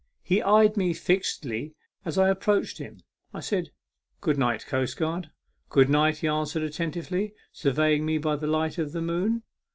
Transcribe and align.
He 0.23 0.41
eyed 0.41 0.77
me 0.77 0.95
fixedly 0.95 1.75
as 2.05 2.17
I 2.17 2.29
approached 2.29 2.79
him. 2.79 3.01
I 3.35 3.39
said," 3.39 3.69
Good 4.19 4.35
night, 4.35 4.65
coastguard."" 4.67 5.29
Good 5.69 5.89
night," 5.91 6.17
he 6.17 6.27
answered, 6.27 6.63
attentively 6.63 7.35
surveying 7.51 8.03
me 8.03 8.17
by 8.17 8.37
the 8.37 8.47
light 8.47 8.79
of 8.79 8.93
the 8.93 9.01
moon. 9.03 9.43